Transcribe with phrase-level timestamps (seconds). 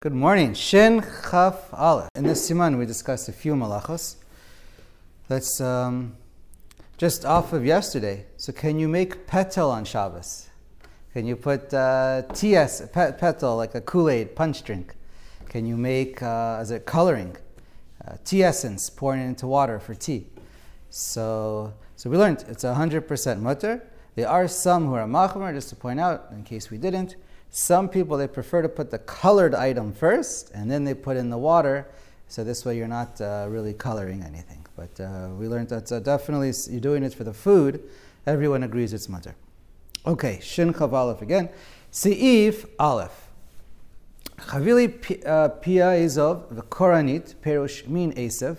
[0.00, 0.54] Good morning.
[0.54, 2.08] Shin Chaf Aleph.
[2.14, 4.14] In this siman, we discussed a few malachos.
[5.26, 6.14] That's um,
[6.98, 8.26] just off of yesterday.
[8.36, 10.50] So, can you make petal on Shabbos?
[11.12, 14.94] Can you put uh, TS, pet, petal, like a Kool Aid punch drink?
[15.48, 17.36] Can you make, uh, is it coloring?
[18.06, 20.28] Uh, tea essence, pouring into water for tea.
[20.90, 23.82] So, so we learned it's 100% mutter.
[24.14, 27.16] There are some who are machmer, just to point out, in case we didn't
[27.50, 31.30] some people, they prefer to put the colored item first and then they put in
[31.30, 31.86] the water.
[32.28, 34.66] So this way you're not uh, really coloring anything.
[34.76, 37.82] But uh, we learned that uh, definitely you're doing it for the food.
[38.26, 39.34] Everyone agrees it's mutter.
[40.06, 41.48] Okay, Shin Chav Aleph again.
[41.90, 43.28] Seif Aleph.
[44.36, 48.58] Chavili uh, Pia Izov, the Koranit, Perush Min Esev.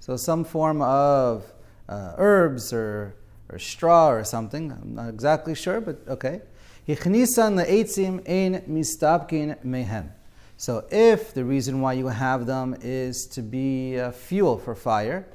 [0.00, 1.50] So some form of
[1.88, 3.14] uh, herbs or,
[3.48, 4.72] or straw or something.
[4.72, 6.42] I'm not exactly sure, but okay.
[6.86, 10.10] Hichnisan le'etzim ein mistapkin mehem.
[10.56, 15.26] So if the reason why you have them is to be uh, fuel for fire,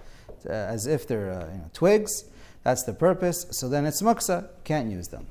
[0.47, 2.25] uh, as if they're uh, you know, twigs,
[2.63, 3.47] that's the purpose.
[3.51, 5.27] So then it's muksa, can't use them.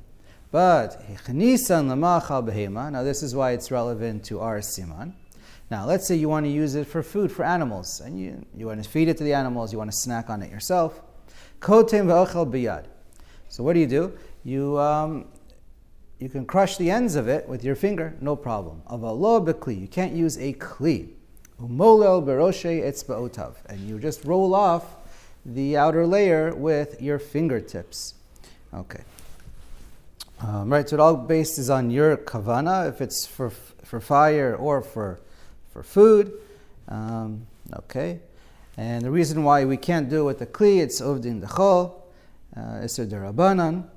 [0.51, 2.91] But hichnisan behema.
[2.91, 5.13] Now this is why it's relevant to our siman.
[5.71, 8.67] Now let's say you want to use it for food for animals, and you, you
[8.67, 11.01] want to feed it to the animals, you want to snack on it yourself.
[11.61, 12.87] Ve'ochel biyad.
[13.49, 14.19] So what do you do?
[14.45, 15.27] You um,
[16.19, 18.83] you can crush the ends of it with your finger, no problem.
[18.91, 21.11] Avalo bekli, you can't use a kli.
[21.61, 24.85] Umolel beroshe etzbaotav, and you just roll off
[25.45, 28.15] the outer layer with your fingertips.
[28.75, 29.03] Okay.
[30.41, 33.51] Um, right, so it all based is on your kavana, if it's for,
[33.83, 35.19] for fire or for,
[35.71, 36.33] for food.
[36.89, 38.21] Um, okay.
[38.77, 41.95] And the reason why we can't do it with the kli, it's ovdin dechol,
[42.57, 43.89] uh, iser derabanan.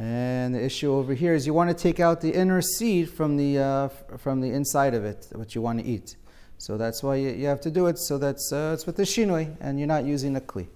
[0.00, 3.36] And the issue over here is you want to take out the inner seed from
[3.36, 6.16] the, uh, from the inside of it, what you want to eat.
[6.56, 7.98] So that's why you, you have to do it.
[7.98, 10.68] So that's uh, it's with the shinoi, and you're not using a kli.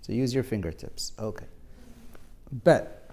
[0.00, 1.12] So use your fingertips.
[1.16, 1.46] Okay.
[2.50, 3.08] Bet.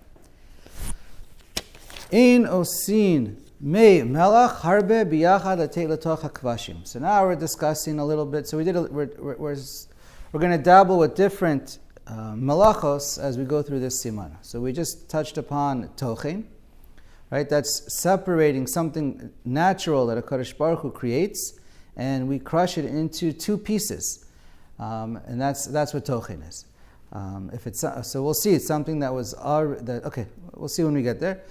[2.09, 6.87] In osin me melach harbe biyachad letoch hakvashim.
[6.87, 8.47] So now we're discussing a little bit.
[8.47, 8.75] So we did.
[8.75, 9.57] A, we're, we're, we're,
[10.31, 11.77] we're going to dabble with different
[12.09, 14.37] uh, malachos as we go through this simana.
[14.41, 16.45] So we just touched upon tochin,
[17.29, 17.47] right?
[17.47, 21.59] That's separating something natural that HaKadosh Baruch Hu creates,
[21.95, 24.25] and we crush it into two pieces,
[24.79, 26.65] um, and that's that's what tochin is.
[27.11, 28.53] Um, if it's uh, so, we'll see.
[28.53, 30.25] It's something that was our that okay.
[30.55, 31.43] We'll see when we get there.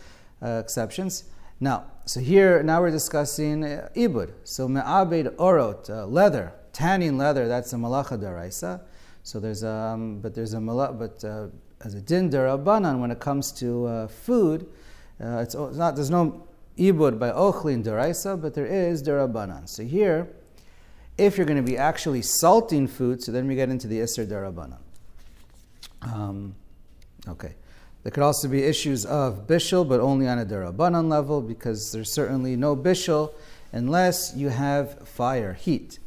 [0.43, 1.25] Uh, exceptions.
[1.61, 4.33] Now, so here now we're discussing uh, ibud.
[4.45, 7.49] So me'abed orot, uh, leather, tanning leather.
[7.49, 8.81] That's a malacha daraisa.
[9.29, 11.49] So there's a, um, but there's a but uh,
[11.85, 14.67] as a din derabanan when it comes to uh, food,
[15.23, 19.69] uh, it's, it's, not there's no ibud by ochlin deraisa, but there is derabanan.
[19.69, 20.31] So here,
[21.19, 24.25] if you're going to be actually salting food, so then we get into the iser
[24.25, 24.79] derabanan.
[26.01, 26.55] Um,
[27.29, 27.55] okay.
[28.05, 32.11] There could also be issues of bishul, but only on a derabanan level, because there's
[32.11, 33.35] certainly no bishul
[33.73, 35.99] unless you have fire, heat.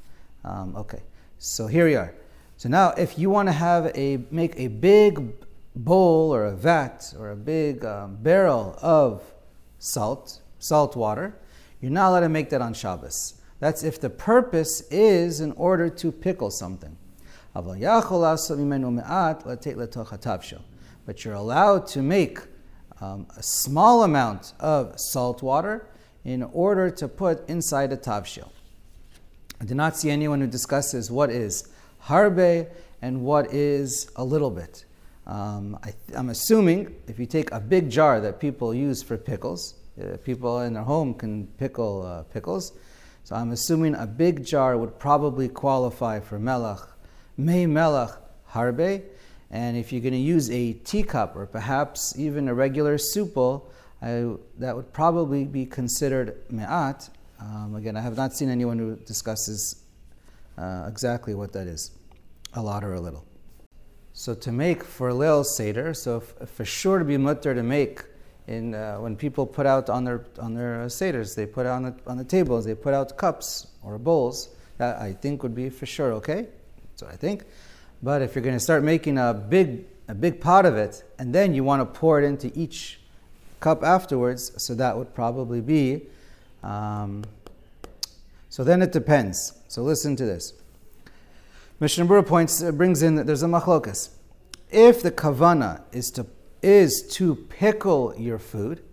[0.43, 1.03] Um, okay,
[1.37, 2.15] so here we are.
[2.61, 5.33] So now, if you want to have a make a big
[5.75, 9.23] bowl or a vat or a big um, barrel of
[9.79, 11.33] salt, salt water,
[11.81, 13.41] you're not allowed to make that on Shabbos.
[13.59, 16.95] That's if the purpose is in order to pickle something.
[17.55, 17.79] But
[21.25, 22.39] you're allowed to make
[23.01, 25.87] um, a small amount of salt water
[26.23, 28.49] in order to put inside a tavshil.
[29.59, 31.70] I did not see anyone who discusses what is
[32.03, 32.67] harbe
[33.01, 34.85] and what is a little bit.
[35.27, 39.75] Um, I, am assuming if you take a big jar that people use for pickles,
[40.01, 42.73] uh, people in their home can pickle uh, pickles.
[43.23, 46.87] So I'm assuming a big jar would probably qualify for melach,
[47.37, 48.17] may melach
[48.49, 49.03] harbe.
[49.51, 52.97] And if you're going to use a teacup or perhaps even a regular
[53.33, 57.09] bowl, I, that would probably be considered me'at.
[57.39, 59.83] Um, again, I have not seen anyone who discusses
[60.57, 61.91] uh, exactly what that is,
[62.53, 63.25] a lot or a little.
[64.13, 68.03] So to make for Leil Seder, so for sure to be mutter to make
[68.47, 71.83] in uh, when people put out on their on their uh, seders, they put on
[71.83, 74.49] the on the tables, they put out cups or bowls.
[74.77, 76.47] That I think would be for sure okay.
[76.95, 77.45] So I think.
[78.03, 81.33] But if you're going to start making a big a big pot of it, and
[81.33, 82.99] then you want to pour it into each
[83.59, 86.03] cup afterwards, so that would probably be.
[86.63, 87.23] Um,
[88.51, 89.53] so then it depends.
[89.69, 90.53] So listen to this.
[91.79, 94.09] Mishnah Berurah points uh, brings in that there's a machlokas.
[94.69, 96.25] If the kavana is to
[96.61, 98.83] is to pickle your food,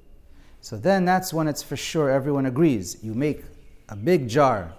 [0.61, 2.99] so then that's when it's for sure everyone agrees.
[3.03, 3.43] You make
[3.89, 4.75] a big jar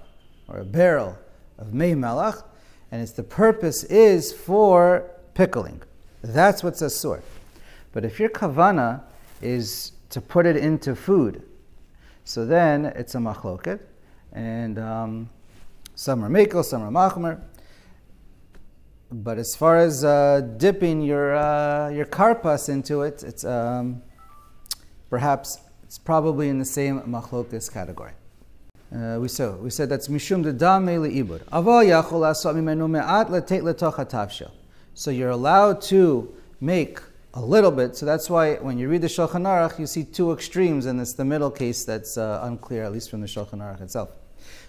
[0.48, 1.18] or a barrel
[1.58, 2.42] of mei melach,
[2.90, 5.82] and it's the purpose is for pickling.
[6.24, 7.22] That's what's asur.
[7.92, 9.04] But if your kavana
[9.42, 11.44] is to put it into food,
[12.24, 13.82] so then it's a machloket,
[14.34, 15.30] and um,
[15.96, 17.42] some are mekel, some are machmer.
[19.12, 24.02] But as far as uh, dipping your uh, your karpas into it, it's um,
[25.10, 28.12] perhaps it's probably in the same machlokas category.
[28.96, 31.44] Uh, we said we said that's mishum de dame leibud.
[31.46, 34.52] Aval yachol me'at letet letocha tavshel.
[34.94, 37.00] So you're allowed to make
[37.34, 37.96] a little bit.
[37.96, 41.14] So that's why when you read the Shulchan Aruch, you see two extremes, and it's
[41.14, 44.10] the middle case that's uh, unclear, at least from the Shulchan Aruch itself.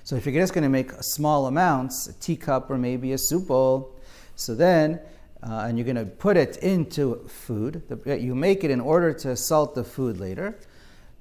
[0.04, 3.48] So if you're just going to make small amounts, a teacup or maybe a soup
[3.48, 3.94] bowl,
[4.36, 5.00] so then,
[5.42, 9.36] uh, and you're going to put it into food, you make it in order to
[9.36, 10.58] salt the food later.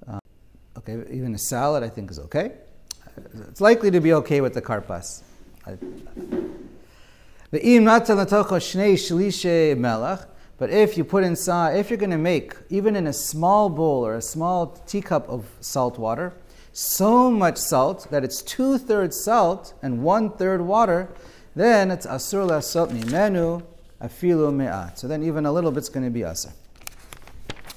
[0.08, 0.20] Uh,
[0.78, 2.54] okay, even a salad I think is okay.
[3.50, 5.24] It's likely to be okay with the karpas.
[10.60, 14.06] But if you put inside, if you're going to make, even in a small bowl
[14.06, 16.34] or a small teacup of salt water,
[16.74, 21.10] so much salt that it's two thirds salt and one third water,
[21.56, 23.64] then it's asur lasot mimenu
[24.02, 25.00] afilu me'at.
[25.00, 26.52] So then even a little bit's going to be asur.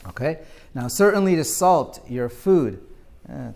[0.09, 0.41] Okay?
[0.75, 2.85] Now certainly to salt your food,
[3.33, 3.53] uh,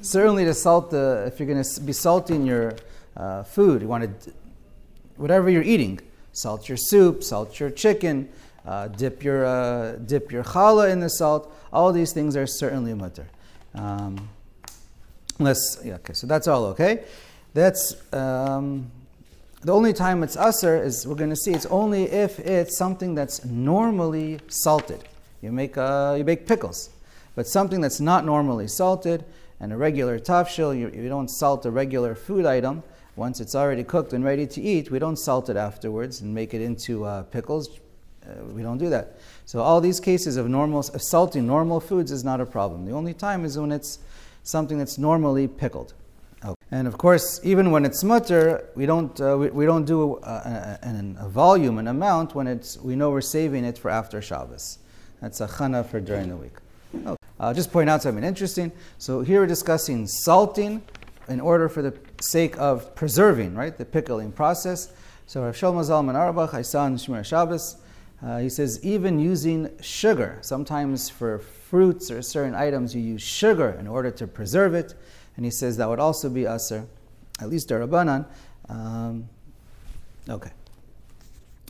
[0.00, 2.76] certainly to salt the, if you're going to be salting your
[3.16, 4.32] uh, food, you want to,
[5.16, 6.00] whatever you're eating,
[6.32, 8.28] salt your soup, salt your chicken,
[8.66, 11.52] uh, dip your uh, dip your challah in the salt.
[11.72, 13.26] All these things are certainly mutter.
[13.74, 14.28] Um,
[15.38, 17.04] unless, yeah, okay, so that's all okay.
[17.54, 18.90] That's um,
[19.62, 23.14] the only time it's usr is we're going to see it's only if it's something
[23.14, 25.04] that's normally salted.
[25.42, 26.90] You make, uh, you make pickles,
[27.34, 29.24] but something that's not normally salted
[29.58, 32.82] and a regular tafshil, you, you don't salt a regular food item.
[33.16, 36.54] Once it's already cooked and ready to eat, we don't salt it afterwards and make
[36.54, 37.68] it into uh, pickles.
[38.30, 39.18] Uh, we don't do that.
[39.46, 42.86] So all these cases of normal salting normal foods is not a problem.
[42.86, 43.98] The only time is when it's
[44.42, 45.94] something that's normally pickled.
[46.44, 46.54] Okay.
[46.70, 50.78] And of course, even when it's mutter, we don't, uh, we, we, don't do a,
[50.82, 54.78] a, a, volume, an amount, when it's, we know we're saving it for after Shabbos.
[55.20, 56.56] That's a chana for during the week.
[56.94, 57.16] Okay.
[57.38, 58.72] I'll just point out something interesting.
[58.98, 60.82] So here we're discussing salting
[61.28, 64.92] in order for the sake of preserving, right, the pickling process.
[65.26, 67.76] So Rav Shlomo Zalman Auerbach, I saw in Shemir Shabbos,
[68.22, 73.70] uh, he says even using sugar, sometimes for fruits or certain items you use sugar
[73.80, 74.94] in order to preserve it.
[75.36, 76.86] And he says that would also be aser,
[77.40, 78.26] at least darabanan.
[78.68, 79.28] Um,
[80.28, 80.50] okay.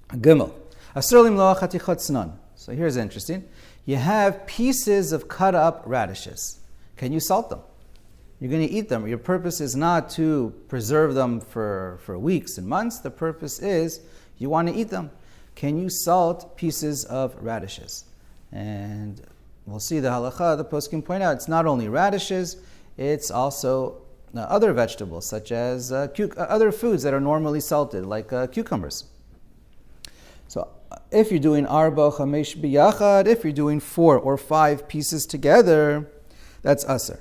[0.08, 0.52] Gimel.
[0.97, 3.44] Asr lo chatichot So here's interesting.
[3.87, 6.58] You have pieces of cut up radishes.
[6.97, 7.61] Can you salt them?
[8.41, 9.06] You're going to eat them.
[9.06, 12.99] Your purpose is not to preserve them for, for weeks and months.
[12.99, 14.00] The purpose is
[14.38, 15.11] you want to eat them.
[15.61, 18.07] Can you salt pieces of radishes?
[18.51, 19.21] And
[19.67, 22.57] we'll see the halacha, the Poskim point out it's not only radishes,
[22.97, 24.01] it's also
[24.35, 28.47] uh, other vegetables, such as uh, uh, other foods that are normally salted, like uh,
[28.47, 29.05] cucumbers.
[30.49, 35.27] So, uh, if you're doing arba chamesh biyachad, if you're doing four or five pieces
[35.27, 36.11] together,
[36.62, 37.21] that's aser.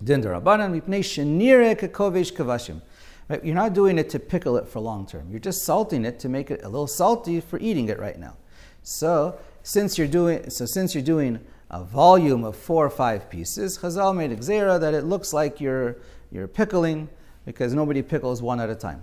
[0.00, 2.80] Mipnei shenire kekovesh kavashim.
[3.28, 3.44] Right?
[3.44, 5.30] You're not doing it to pickle it for long term.
[5.30, 8.36] You're just salting it to make it a little salty for eating it right now.
[8.82, 11.40] So since you're doing so since you're doing
[11.70, 15.96] a volume of four or five pieces, Chazal made a that it looks like you're
[16.30, 17.08] you're pickling
[17.46, 19.02] because nobody pickles one at a time.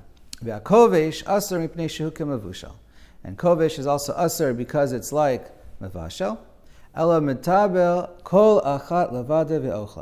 [3.24, 5.48] And kovesh is also aser because it's like
[5.82, 6.38] mevashel.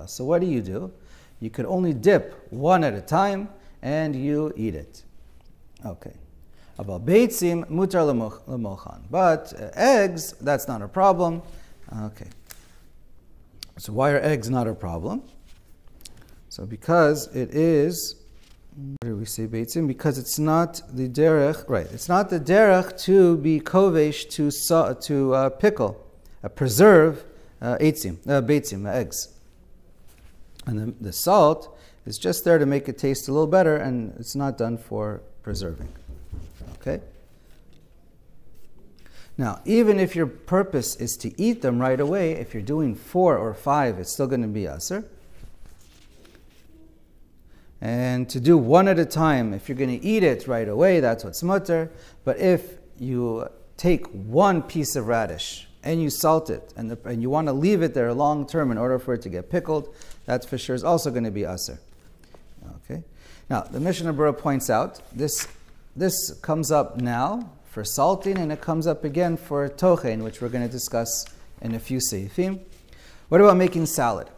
[0.07, 0.91] So what do you do?
[1.39, 3.49] You could only dip one at a time
[3.81, 5.03] and you eat it.
[5.85, 6.13] Okay.
[6.77, 8.05] About beitzim mutar
[8.47, 9.01] lemochan.
[9.09, 11.41] But uh, eggs, that's not a problem.
[12.03, 12.27] Okay.
[13.77, 15.23] So why are eggs not a problem?
[16.49, 18.15] So because it is,
[18.75, 19.87] what do we say beitzim?
[19.87, 21.87] Because it's not the derech, right?
[21.91, 24.51] It's not the derech to be kovesh to
[25.01, 26.05] to uh, pickle,
[26.43, 27.23] uh, preserve
[27.61, 29.33] uh, eitzim, uh, beitzim, uh, eggs.
[30.65, 31.77] And the, the salt
[32.09, 35.21] it's just there to make it taste a little better, and it's not done for
[35.43, 35.89] preserving.
[36.81, 37.01] Okay?
[39.37, 43.37] Now, even if your purpose is to eat them right away, if you're doing four
[43.37, 45.05] or five, it's still going to be aser.
[47.79, 51.01] And to do one at a time, if you're going to eat it right away,
[51.01, 51.91] that's what's mutter.
[52.25, 53.47] But if you
[53.77, 57.53] take one piece of radish and you salt it, and, the, and you want to
[57.53, 59.93] leave it there long term in order for it to get pickled,
[60.25, 61.79] that for sure is also going to be aser.
[62.83, 63.03] Okay.
[63.49, 65.47] Now the Mishnah Berurah points out this
[65.95, 70.49] this comes up now for salting, and it comes up again for tochen, which we're
[70.49, 71.25] going to discuss
[71.61, 72.59] in a few seifim.
[73.29, 74.29] What about making salad?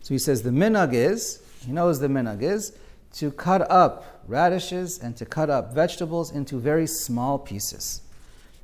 [0.00, 2.72] So he says the minag is he knows the minag is
[3.14, 8.02] to cut up radishes and to cut up vegetables into very small pieces.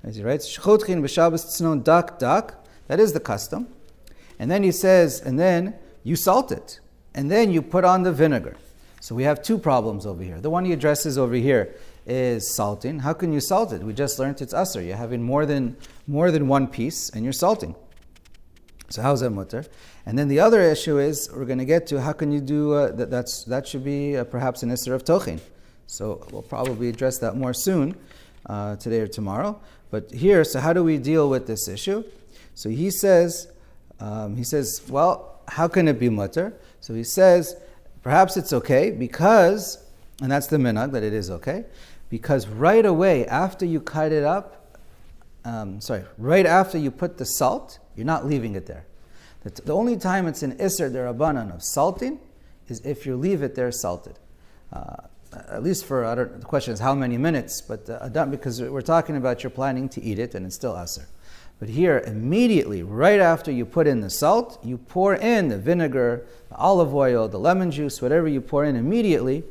[0.03, 2.55] As he writes, dak dak.
[2.87, 3.69] That is the custom.
[4.39, 6.81] And then he says, and then you salt it,
[7.15, 8.57] and then you put on the vinegar.
[9.05, 10.41] So we have two problems over here.
[10.41, 11.75] The one he addresses over here
[12.07, 13.01] is salting.
[13.01, 13.83] How can you salt it?
[13.83, 14.83] We just learned it's usr.
[14.83, 17.75] You're having more than more than one piece, and you're salting.
[18.89, 19.67] So how's that mutter?
[20.07, 22.73] And then the other issue is we're going to get to how can you do
[22.73, 23.11] uh, that?
[23.11, 25.39] That's that should be uh, perhaps an isser of tochin.
[25.87, 27.95] So we'll probably address that more soon,
[28.47, 29.61] uh, today or tomorrow.
[29.91, 32.05] But here, so how do we deal with this issue?
[32.55, 33.49] So he says,
[34.01, 36.55] um, he says, well, how can it be mutter?
[36.81, 37.55] So he says,
[38.05, 39.83] perhaps it's okay because,
[40.23, 41.65] and that's the minhag that it is okay,
[42.11, 44.79] because right away after you cut it up,
[45.45, 48.87] um, sorry, right after you put the salt, you're not leaving it there.
[49.43, 52.19] The, only time it's an isser derabanan of salting
[52.69, 54.19] is if you leave it there salted.
[54.73, 54.97] Uh,
[55.49, 58.81] at least for, I don't, the question is how many minutes, but uh, because we're
[58.81, 61.09] talking about you're planning to eat it and it's still aser.
[61.65, 66.27] But here, immediately, right after you put in the salt, you pour in the vinegar,
[66.51, 69.45] the olive oil, the lemon juice, whatever you pour in immediately.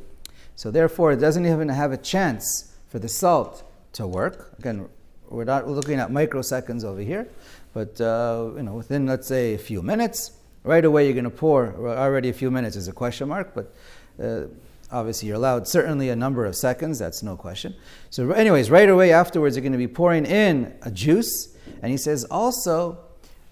[0.54, 4.54] So therefore, it doesn't even have a chance for the salt to work.
[4.60, 4.88] Again,
[5.28, 7.26] we're not looking at microseconds over here,
[7.72, 11.30] but uh, you know, within let's say a few minutes, right away you're going to
[11.30, 11.74] pour.
[11.98, 13.74] Already a few minutes is a question mark, but
[14.22, 14.46] uh,
[14.90, 17.74] Obviously, you're allowed certainly a number of seconds, that's no question.
[18.10, 21.56] So, anyways, right away afterwards, you're going to be pouring in a juice.
[21.82, 22.98] And he says also,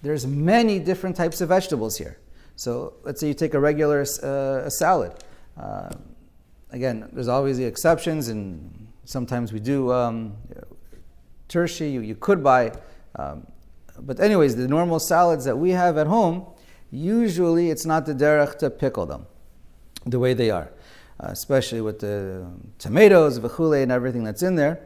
[0.01, 2.19] there's many different types of vegetables here.
[2.55, 5.13] So, let's say you take a regular uh, a salad.
[5.57, 5.89] Uh,
[6.69, 10.35] again, there's always the exceptions, and sometimes we do um,
[11.49, 12.71] tershi, you, you could buy.
[13.15, 13.47] Um,
[13.99, 16.45] but, anyways, the normal salads that we have at home,
[16.91, 19.25] usually it's not the derech to pickle them
[20.05, 20.71] the way they are.
[21.19, 22.43] Uh, especially with the
[22.79, 24.81] tomatoes, v'chule, and everything that's in there.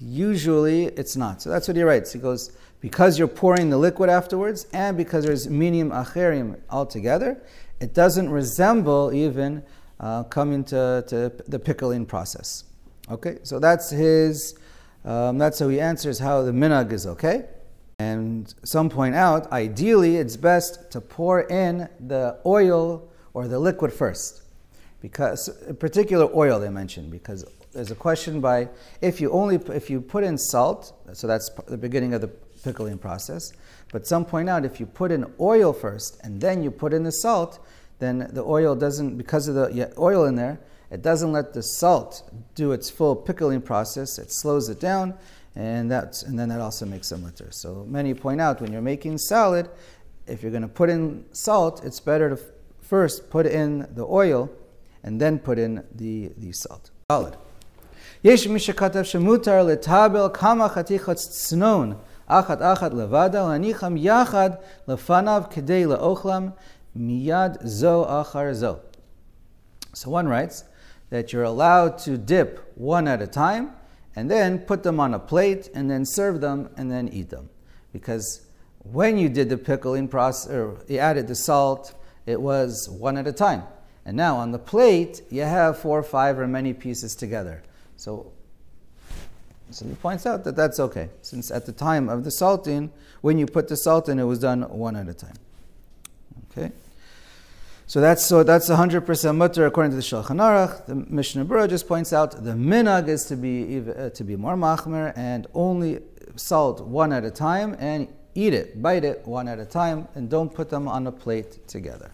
[0.00, 1.42] Usually it's not.
[1.42, 2.14] So that's what he writes.
[2.14, 7.42] He goes, because you're pouring the liquid afterwards, and because there's minim acherim altogether,
[7.78, 9.62] it doesn't resemble even
[10.00, 12.64] uh, coming to, to the pickling process.
[13.10, 14.58] Okay, so that's his,
[15.04, 17.44] um, that's how he answers how the minag is okay.
[17.98, 23.92] And some point out, ideally, it's best to pour in the oil or the liquid
[23.92, 24.42] first
[25.00, 28.68] because a particular oil they mentioned because there's a question by
[29.00, 32.28] if you only if you put in salt so that's the beginning of the
[32.64, 33.52] pickling process
[33.92, 37.02] but some point out if you put in oil first and then you put in
[37.02, 37.58] the salt
[37.98, 40.58] then the oil doesn't because of the oil in there
[40.90, 44.18] it doesn't let the salt do its full pickling process.
[44.18, 45.14] It slows it down
[45.56, 48.82] and that's and then that also makes a mutter so many point out when you're
[48.82, 49.70] making salad
[50.26, 52.38] if you're going to put in salt it's better to
[52.82, 54.50] first put in the oil
[55.05, 56.89] and then put in the, the salt.
[57.11, 57.35] Solid.
[58.23, 61.93] יש מי שכתב שמותר לטבל כמה חתיכות צנון
[62.27, 64.49] אחת אחת לבדה ולהניחם יחד
[64.87, 66.49] לפניו כדי לאוכלם
[66.95, 68.75] מיד זו אחר זו.
[69.93, 70.63] So one writes
[71.09, 73.71] that you're allowed to dip one at a time
[74.15, 77.49] and then put them on a plate and then serve them and then eat them.
[77.91, 78.41] Because
[78.83, 81.93] when you did the pickling process, or you added the salt,
[82.25, 83.63] it was one at a time.
[84.06, 87.62] And now on the plate, you have four, five, or many pieces together.
[87.96, 88.30] So,
[89.72, 93.36] so he points out that that's okay, since at the time of the salting, when
[93.36, 95.34] you put the salt in, it was done one at a time.
[96.52, 96.70] Okay.
[97.88, 100.86] So that's so that's 100% mutter according to the Shulchan Aruch.
[100.86, 104.56] The Mishnah Berurah just points out the minag is to be uh, to be more
[104.56, 106.00] machmer and only
[106.36, 110.28] salt one at a time and eat it, bite it one at a time, and
[110.28, 112.10] don't put them on a plate together.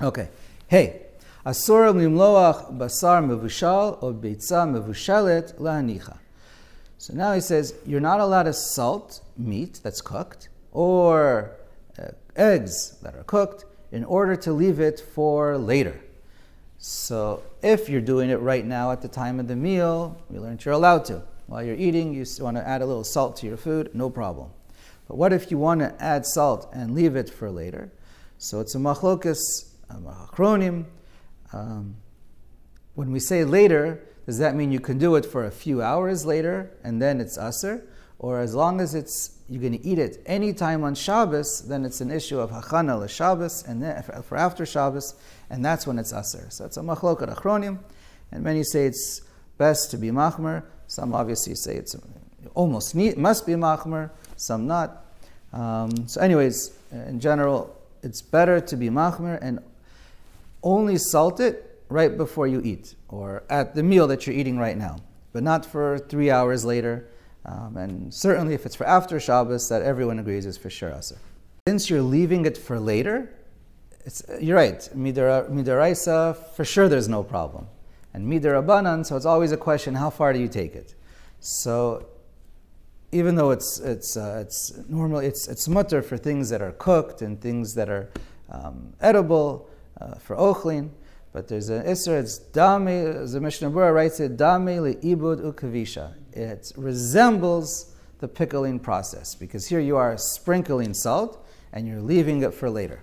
[0.00, 0.28] Okay.
[0.68, 1.00] Hey.
[1.46, 6.16] Asura limloach basar mevushal or beitza mevushalet lahanicha.
[6.96, 11.52] So now he says you're not allowed to salt meat that's cooked or
[11.98, 16.00] uh, eggs that are cooked in order to leave it for later.
[16.78, 20.64] So if you're doing it right now at the time of the meal, we learned
[20.64, 21.22] you're allowed to.
[21.46, 24.50] While you're eating, you want to add a little salt to your food, no problem.
[25.06, 27.92] But what if you want to add salt and leave it for later?
[28.38, 30.86] So it's a machlokas Achronim.
[31.52, 31.96] Um,
[32.94, 36.24] when we say later, does that mean you can do it for a few hours
[36.24, 37.86] later and then it's aser?
[38.18, 41.84] Or as long as it's you're going to eat it any time on Shabbos, then
[41.84, 45.14] it's an issue of hachana Shabbos and then for after Shabbos,
[45.50, 46.46] and that's when it's aser.
[46.50, 47.80] So it's a machlokat achronim,
[48.32, 49.20] and many say it's
[49.58, 50.64] best to be machmer.
[50.86, 51.96] Some obviously say it's
[52.54, 55.04] almost need, must be machmer, some not.
[55.52, 59.60] Um, so, anyways, in general, it's better to be machmer and
[60.64, 64.76] only salt it right before you eat or at the meal that you're eating right
[64.76, 64.96] now,
[65.32, 67.06] but not for three hours later.
[67.44, 71.18] Um, and certainly, if it's for after Shabbos, that everyone agrees is for sure aser.
[71.68, 73.32] Since you're leaving it for later,
[74.40, 74.80] you're right.
[74.96, 77.66] Midaraisa, for sure, there's no problem,
[78.14, 79.04] and midarabanan.
[79.04, 80.94] So it's always a question: how far do you take it?
[81.40, 82.06] So
[83.12, 87.20] even though it's it's uh, it's normally it's it's mutter for things that are cooked
[87.20, 88.10] and things that are
[88.50, 89.68] um, edible
[90.00, 90.90] uh, for ochlin,
[91.32, 92.20] but there's an isra.
[92.20, 92.84] It's dame.
[92.84, 96.14] The Mishnah Berurah writes it dame leibud ukavisha.
[96.32, 102.54] It resembles the pickling process because here you are sprinkling salt and you're leaving it
[102.54, 103.02] for later.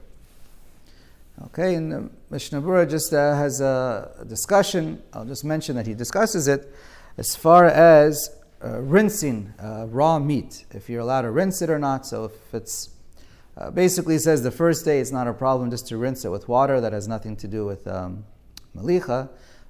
[1.45, 5.01] Okay, and the Mishnah Berurah just uh, has a discussion.
[5.13, 6.73] I'll just mention that he discusses it
[7.17, 11.79] as far as uh, rinsing uh, raw meat, if you're allowed to rinse it or
[11.79, 12.05] not.
[12.05, 12.89] So if it's
[13.57, 16.47] uh, basically says the first day it's not a problem just to rinse it with
[16.47, 16.79] water.
[16.79, 18.25] That has nothing to do with um,
[18.75, 19.29] malicha.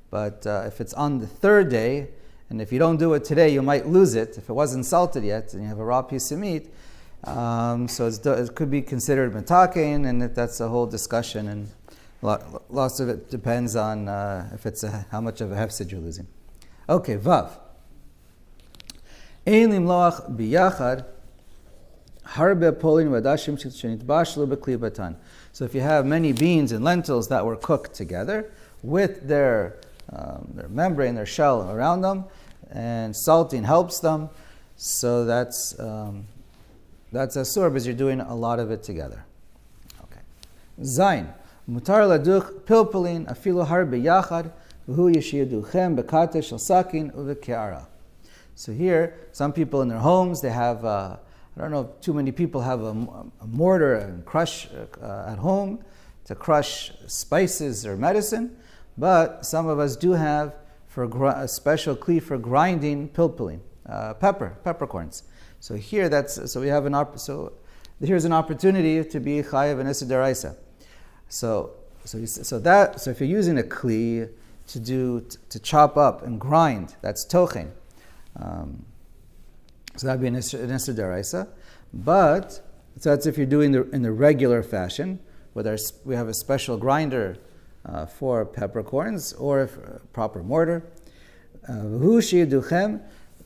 [0.10, 2.10] But uh, if it's on the third day,
[2.50, 4.38] and if you don't do it today, you might lose it.
[4.38, 6.68] If it wasn't salted yet, and you have a raw piece of meat,
[7.24, 11.48] um, so it could be considered metakein, and that's a whole discussion.
[11.48, 11.70] And
[12.22, 16.02] lots of it depends on uh, if it's a, how much of a hefsid you're
[16.02, 16.28] losing.
[16.90, 17.52] Okay, vav.
[19.48, 21.06] Biyachad
[22.26, 25.16] Harbe polin vadashim shenitbash lebekli batan.
[25.52, 28.52] So if you have many beans and lentils that were cooked together
[28.84, 29.78] with their,
[30.14, 32.26] um, their membrane, their shell around them,
[32.70, 34.30] and salting helps them,
[34.78, 36.26] so that's, um,
[37.12, 39.26] that's asur because you're doing a lot of it together.
[40.04, 40.22] Okay.
[40.84, 41.34] Zain.
[41.70, 44.52] Mutar laduch pilpilin afilu harbe yachad
[44.88, 47.88] v'hu yeshiyaduchem bekatesh al sakin uvekeara.
[48.56, 50.86] So here, some people in their homes, they have...
[50.86, 51.18] Uh,
[51.58, 52.92] I don't know if too many people have a,
[53.42, 54.68] a mortar and crush
[55.02, 55.84] uh, at home
[56.26, 58.56] to crush spices or medicine,
[58.98, 60.56] but some of us do have
[60.88, 65.24] for a special kli for grinding pilpilin, uh, pepper, peppercorns.
[65.60, 67.54] So here, that's so we have an op- so
[68.02, 70.56] here's an opportunity to be chayav and isidaraisa.
[71.30, 71.72] So
[72.04, 74.30] so so that so if you're using a kli
[74.68, 77.72] to do to chop up and grind, that's tochen.
[78.38, 78.86] Um,
[79.96, 81.48] so that would be an Isser Daraisa.
[81.94, 82.62] But,
[83.00, 85.20] so that's if you're doing the, in the regular fashion,
[85.54, 87.38] whether we have a special grinder
[87.86, 90.84] uh, for peppercorns or if, uh, proper mortar.
[91.68, 91.84] Uh,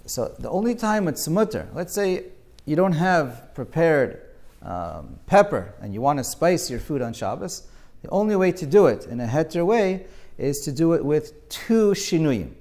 [0.08, 2.26] so the only time it's mutter, let's say
[2.66, 4.22] you don't have prepared
[4.62, 7.68] um, pepper and you want to spice your food on Shabbos,
[8.04, 10.06] the only way to do it in a heter way
[10.38, 12.52] is to do it with two shinuyim.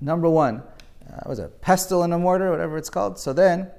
[0.00, 0.62] Number one,
[1.12, 3.18] uh, was a pestle and a mortar, whatever it's called.
[3.18, 3.70] So then,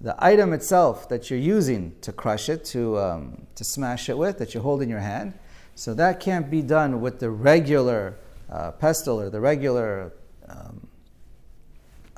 [0.00, 4.38] the item itself that you're using to crush it, to um, to smash it with,
[4.38, 5.34] that you hold in your hand,
[5.74, 8.18] so that can't be done with the regular
[8.50, 10.12] uh, pestle or the regular
[10.48, 10.86] um,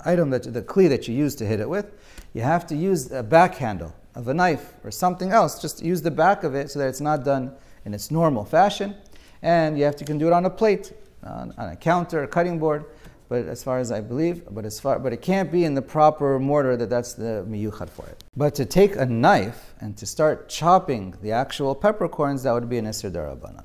[0.05, 1.87] item that the kli that you use to hit it with.
[2.35, 5.61] You have to use a back handle of a knife or something else.
[5.61, 7.53] Just use the back of it so that it's not done
[7.85, 8.97] in its normal fashion,
[9.43, 10.93] and you have to can do it on a plate,
[11.23, 12.85] on, on a counter, a cutting board
[13.29, 15.83] but as far as I believe, but as far, but it can't be in the
[15.83, 18.25] proper mortar that that's the miyuchad for it.
[18.37, 22.79] But to take a knife and to start chopping the actual peppercorns, that would be
[22.79, 23.65] an isser darabanan.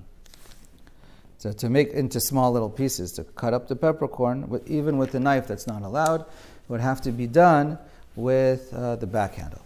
[1.38, 5.12] So to make into small little pieces, to cut up the peppercorn, with, even with
[5.12, 6.26] the knife, that's not allowed.
[6.68, 7.78] would have to be done
[8.16, 9.62] with uh, the back handle.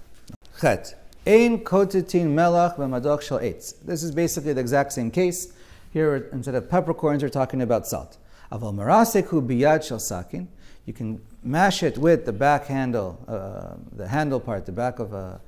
[0.60, 0.96] Chet.
[1.26, 3.40] Ein kotetin melach shel.
[3.40, 5.54] This is basically the exact same case.
[5.92, 8.18] Here, instead of peppercorns, we're talking about salt.
[8.52, 10.48] Aval maraseku biyad shel sakin.
[10.86, 15.14] You can mash it with the back handle, uh, the handle part, the back of
[15.14, 15.42] a,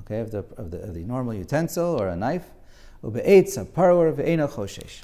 [0.00, 2.46] okay, of the, of the, of the normal utensil or a knife.
[3.02, 5.02] Ube'etza paror ve'ena choshesh.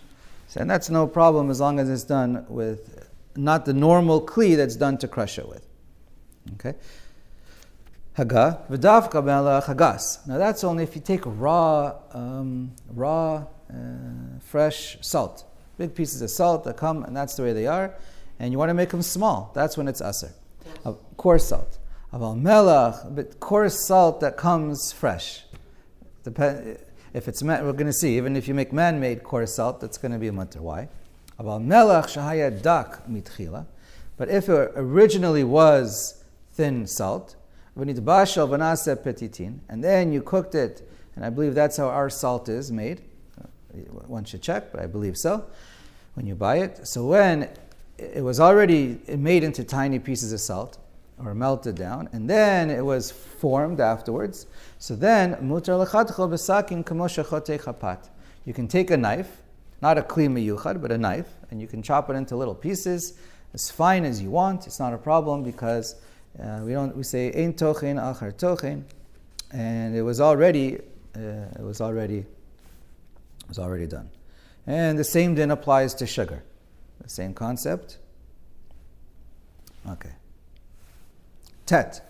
[0.56, 4.76] And that's no problem as long as it's done with not the normal kli that's
[4.76, 5.66] done to crush it with.
[6.54, 6.74] Okay.
[8.14, 10.26] Haga v'davka melach hagas.
[10.26, 13.74] Now that's only if you take raw, um, raw, uh,
[14.40, 15.44] fresh salt
[15.80, 17.94] big pieces of salt that come, and that's the way they are.
[18.38, 19.50] And you want to make them small.
[19.54, 20.32] That's when it's aser.
[21.16, 21.78] Coarse salt.
[22.12, 25.44] Aval melach, but coarse salt that comes fresh.
[26.22, 26.78] Depend,
[27.14, 28.18] if it's we're going to see.
[28.18, 30.60] Even if you make man-made coarse salt, that's going to be a mutter.
[30.60, 30.88] Why?
[31.38, 33.64] Aval melach shahaya dak mitchila.
[34.18, 37.36] But if it originally was thin salt,
[37.74, 43.00] petitin, and then you cooked it, and I believe that's how our salt is made
[44.06, 45.44] One should check, but I believe so
[46.14, 46.87] when you buy it.
[46.87, 47.48] So when
[47.98, 50.78] it was already made into tiny pieces of salt
[51.22, 54.46] or melted down, and then it was formed afterwards.
[54.78, 58.09] So then, mutar chapat.
[58.46, 59.42] You can take a knife,
[59.83, 63.18] not a kli miyuchad, but a knife, and you can chop it into little pieces
[63.52, 64.66] as fine as you want.
[64.66, 65.96] It's not a problem because
[66.42, 66.96] uh, we don't.
[66.96, 68.85] We say ein tochen achar tochen,
[69.52, 70.78] and it was already.
[71.14, 72.24] Uh, it was already.
[73.50, 74.10] It was already done,
[74.64, 76.44] and the same then applies to sugar.
[77.00, 77.98] The same concept.
[79.88, 80.12] Okay.
[81.66, 82.00] Tet.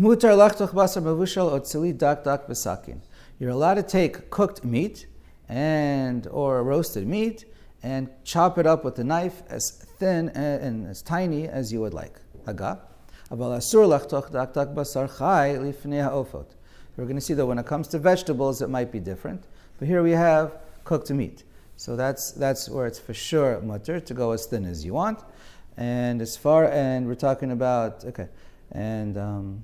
[0.00, 3.02] Mutar lachtoch basar mavushal otzili dak dak besakin.
[3.38, 5.06] You're allowed to take cooked meat
[5.46, 7.44] and or roasted meat
[7.82, 11.82] and chop it up with a knife as thin uh, and, as tiny as you
[11.82, 12.18] would like.
[12.46, 12.80] Haga.
[13.30, 13.60] We're going
[17.14, 19.44] to see that when it comes to vegetables, it might be different.
[19.78, 20.56] But here we have
[20.88, 21.44] cooked meat.
[21.76, 25.18] So that's, that's where it's for sure mutter to go as thin as you want.
[25.76, 28.28] And as far, and we're talking about, okay,
[28.72, 29.62] and um,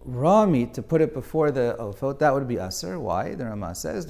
[0.00, 2.98] raw meat to put it before the ofot, that would be aser.
[2.98, 3.34] Why?
[3.34, 4.04] The Rama says,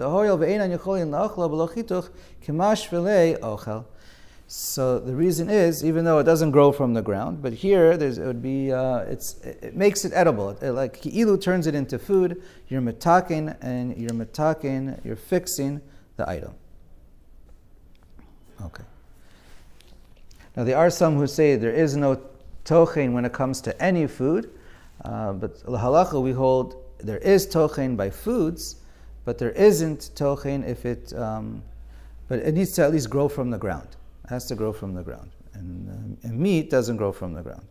[4.50, 8.18] so the reason is, even though it doesn't grow from the ground, but here it
[8.18, 10.56] would be, uh, it makes it edible.
[10.62, 12.42] It, like ki'ilu turns it into food.
[12.68, 15.04] You're metakin and you're metakin.
[15.04, 15.82] You're fixing
[16.16, 16.54] the item.
[18.64, 18.84] Okay.
[20.56, 22.18] Now there are some who say there is no
[22.64, 24.50] tochen when it comes to any food,
[25.04, 28.76] uh, but halacha we hold there is tochen by foods,
[29.26, 31.62] but there isn't tochen if it, um,
[32.28, 33.97] but it needs to at least grow from the ground.
[34.28, 37.66] Has to grow from the ground, and, um, and meat doesn't grow from the ground.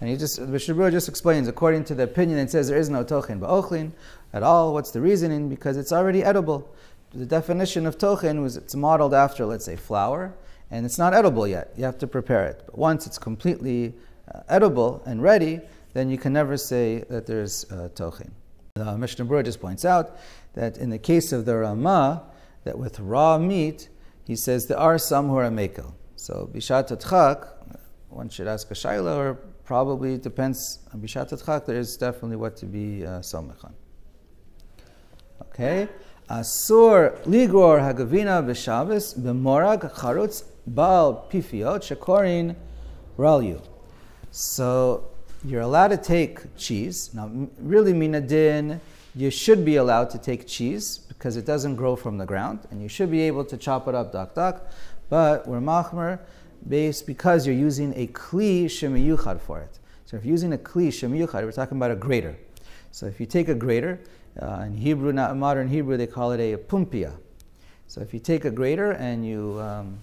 [0.00, 3.04] And he just, Mishabur just explains, according to the opinion, it says there is no
[3.04, 3.92] tochen ba'ochlin
[4.32, 4.72] at all.
[4.72, 5.48] What's the reasoning?
[5.48, 6.74] Because it's already edible.
[7.12, 10.32] The definition of tochen was it's modeled after, let's say, flour,
[10.70, 11.72] and it's not edible yet.
[11.76, 12.62] You have to prepare it.
[12.66, 13.92] But once it's completely
[14.32, 15.60] uh, edible and ready,
[15.92, 18.30] then you can never say that there's uh, tochin.
[18.74, 20.16] The Mishnah Berurah just points out
[20.54, 22.22] that in the case of the Rama,
[22.64, 23.88] that with raw meat,
[24.30, 25.92] he says there are some who are mekel.
[26.14, 27.48] So bishat tchak,
[28.10, 31.66] one should ask a shaila, or probably it depends on bishat tchak.
[31.66, 33.20] There is definitely what to be uh.
[35.46, 35.88] Okay,
[36.28, 42.54] asur ligor hagavina b'shabbos b'morag charutz bal pifiot shekorin
[43.18, 43.60] ralyu.
[44.30, 45.10] So
[45.44, 47.10] you're allowed to take cheese.
[47.12, 48.78] Now, really, minadin,
[49.16, 52.80] you should be allowed to take cheese because it doesn't grow from the ground, and
[52.80, 54.62] you should be able to chop it up, dak dak.
[55.10, 56.18] But we're machmer
[56.66, 59.78] based because you're using a kli shemiyuchad for it.
[60.06, 62.38] So if you're using a kli shemiyuchad, we're talking about a grater.
[62.90, 64.00] So if you take a grater,
[64.40, 67.12] uh, in Hebrew, not modern Hebrew, they call it a pumpia.
[67.86, 69.98] So if you take a grater and you um,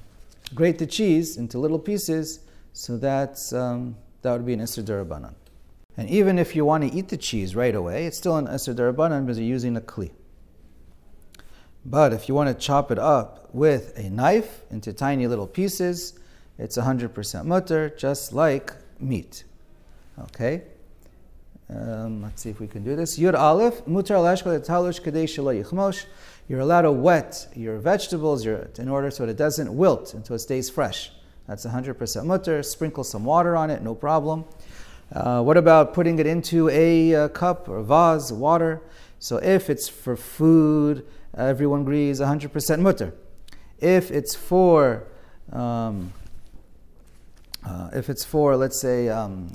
[0.53, 2.41] grate the cheese into little pieces,
[2.73, 5.33] so that's um, that would be an Isser.
[5.97, 8.75] And even if you want to eat the cheese right away, it's still an Isser
[8.75, 10.11] Durabanan because you're using a Kli.
[11.89, 16.19] But if you want to chop it up with a knife into tiny little pieces,
[16.59, 19.45] it's 100% mutter, just like meat.
[20.19, 20.63] Okay?
[21.69, 23.17] Um, let's see if we can do this.
[23.17, 24.19] Yud Aleph, mutar
[24.65, 26.05] talush yichmosh.
[26.49, 30.39] You're allowed to wet your vegetables in order so that it doesn't wilt until it
[30.39, 31.11] stays fresh.
[31.47, 32.63] That's 100% mutter.
[32.63, 34.43] Sprinkle some water on it, no problem.
[35.13, 38.81] Uh, what about putting it into a, a, uh, cup or a vase, water?
[39.19, 41.05] So if it's for food,
[41.37, 43.13] everyone agrees 100% mutter.
[43.79, 45.03] If it's for,
[45.51, 46.13] um,
[47.65, 49.49] uh, if it's for, let's say, um,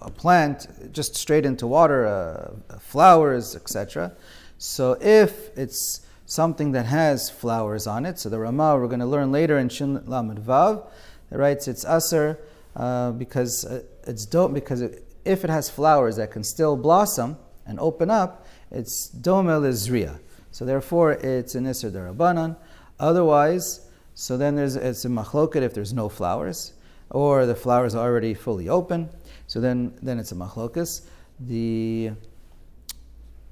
[0.00, 4.12] a, plant, just straight into water, uh, flowers, etc.
[4.58, 8.18] So if it's something that has flowers on it.
[8.18, 10.86] So the Ramah, we're going to learn later in Shin Lamed Vav,
[11.30, 12.38] it writes it's aser
[12.76, 17.36] uh, because uh, it's dope because it, if it has flowers that can still blossom
[17.66, 20.18] and open up, it's domel izriya.
[20.54, 22.54] So therefore, it's an iser darabanan.
[23.00, 26.74] Otherwise, so then there's it's a machloket if there's no flowers,
[27.10, 29.10] or the flowers are already fully open.
[29.48, 31.06] So then then it's a machlokas.
[31.40, 32.12] The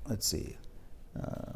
[0.08, 0.56] let's see.
[1.20, 1.54] Uh,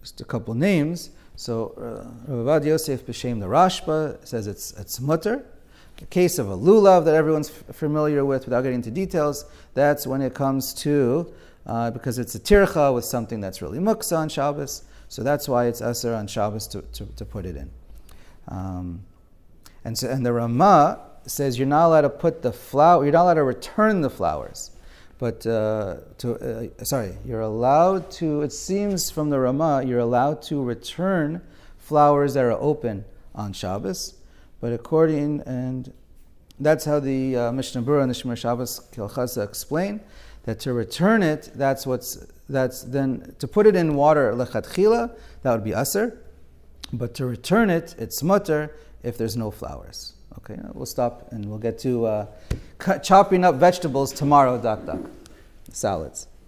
[0.00, 1.10] just a couple names.
[1.34, 5.44] So uh, Ravad Yosef B'Shem the Rashba says it's, it's mutter.
[5.98, 10.06] The case of a lulav that everyone's f- familiar with, without getting into details, that's
[10.06, 11.32] when it comes to,
[11.66, 15.66] uh, because it's a tircha with something that's really muksa on Shabbos, so that's why
[15.66, 17.70] it's aser on Shabbos to, to, to put it in.
[18.48, 19.04] Um,
[19.84, 23.22] and, so, and the Ramah says you're not allowed to put the flower, you're not
[23.22, 24.70] allowed to return the flowers.
[25.18, 28.42] but uh, to uh, sorry, you're allowed to.
[28.42, 31.40] It seems from the Rama, you're allowed to return
[31.78, 33.04] flowers that are open
[33.34, 34.14] on Shabbos,
[34.60, 35.92] but according and
[36.58, 40.00] that's how the uh, Mishnah Berurah and the Shemar Shabbos Kilchasa explain
[40.44, 45.52] that to return it, that's what's that's then to put it in water lechatchila, that
[45.52, 46.22] would be aser,
[46.92, 50.14] but to return it, it's mutter if there's no flowers.
[50.38, 52.26] Okay, we'll stop and we'll get to uh,
[53.02, 55.00] chopping up vegetables tomorrow, duck duck,
[55.72, 56.28] salads.